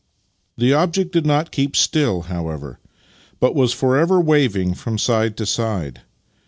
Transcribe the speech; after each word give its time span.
The 0.57 0.73
object 0.73 1.11
did 1.11 1.27
not 1.27 1.51
keep 1.51 1.75
still, 1.75 2.21
however, 2.21 2.79
but 3.39 3.53
was 3.53 3.71
forever 3.71 4.19
waving 4.19 4.73
from 4.73 4.97
side 4.97 5.37
to 5.37 5.45
side. 5.45 6.01